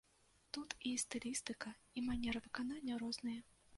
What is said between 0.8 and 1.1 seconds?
і